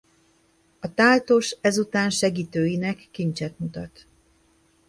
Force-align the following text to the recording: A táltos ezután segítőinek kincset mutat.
A 0.79 0.93
táltos 0.93 1.55
ezután 1.61 2.09
segítőinek 2.09 3.07
kincset 3.11 3.59
mutat. 3.59 4.07